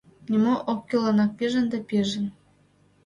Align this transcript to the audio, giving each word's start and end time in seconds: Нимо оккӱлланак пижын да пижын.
Нимо 0.29 0.53
оккӱлланак 0.71 1.31
пижын 1.37 1.65
да 1.71 1.79
пижын. 1.87 2.25